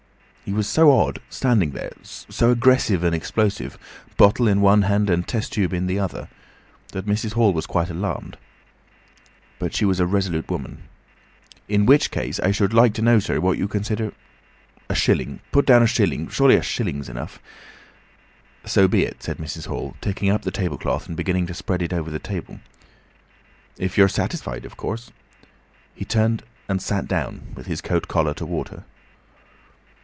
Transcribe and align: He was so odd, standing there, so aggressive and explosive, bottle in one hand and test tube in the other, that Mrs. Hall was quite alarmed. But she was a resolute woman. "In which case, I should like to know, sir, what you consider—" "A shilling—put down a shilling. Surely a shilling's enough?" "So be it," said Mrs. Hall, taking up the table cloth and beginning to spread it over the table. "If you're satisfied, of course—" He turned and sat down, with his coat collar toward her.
He 0.43 0.53
was 0.53 0.67
so 0.67 0.91
odd, 0.91 1.21
standing 1.29 1.71
there, 1.71 1.93
so 2.03 2.51
aggressive 2.51 3.05
and 3.05 3.15
explosive, 3.15 3.77
bottle 4.17 4.49
in 4.49 4.59
one 4.59 4.81
hand 4.81 5.09
and 5.09 5.25
test 5.25 5.53
tube 5.53 5.71
in 5.71 5.87
the 5.87 5.97
other, 5.99 6.27
that 6.91 7.05
Mrs. 7.05 7.33
Hall 7.33 7.53
was 7.53 7.65
quite 7.65 7.89
alarmed. 7.89 8.37
But 9.59 9.73
she 9.73 9.85
was 9.85 10.01
a 10.01 10.05
resolute 10.05 10.49
woman. 10.51 10.81
"In 11.69 11.85
which 11.85 12.11
case, 12.11 12.37
I 12.41 12.51
should 12.51 12.73
like 12.73 12.93
to 12.95 13.01
know, 13.01 13.19
sir, 13.19 13.39
what 13.39 13.57
you 13.59 13.69
consider—" 13.69 14.11
"A 14.89 14.95
shilling—put 14.95 15.65
down 15.65 15.83
a 15.83 15.87
shilling. 15.87 16.27
Surely 16.27 16.55
a 16.55 16.61
shilling's 16.63 17.07
enough?" 17.07 17.39
"So 18.65 18.89
be 18.89 19.03
it," 19.05 19.23
said 19.23 19.37
Mrs. 19.37 19.67
Hall, 19.67 19.95
taking 20.01 20.29
up 20.29 20.41
the 20.41 20.51
table 20.51 20.77
cloth 20.77 21.07
and 21.07 21.15
beginning 21.15 21.45
to 21.47 21.53
spread 21.53 21.81
it 21.81 21.93
over 21.93 22.09
the 22.11 22.19
table. 22.19 22.59
"If 23.77 23.97
you're 23.97 24.09
satisfied, 24.09 24.65
of 24.65 24.75
course—" 24.75 25.11
He 25.95 26.03
turned 26.03 26.43
and 26.67 26.81
sat 26.81 27.07
down, 27.07 27.53
with 27.55 27.67
his 27.67 27.79
coat 27.79 28.09
collar 28.09 28.33
toward 28.33 28.67
her. 28.69 28.83